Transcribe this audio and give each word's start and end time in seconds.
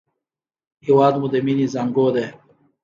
هېواد 0.85 1.13
مو 1.19 1.27
د 1.33 1.35
مینې 1.45 1.65
زانګو 1.73 2.07
ده 2.15 2.25